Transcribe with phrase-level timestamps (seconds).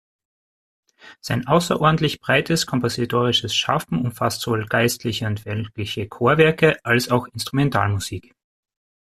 [1.19, 8.33] Sein außerordentlich breites kompositorisches Schaffen umfasst sowohl geistliche und weltliche Chorwerke, als auch Instrumentalmusik.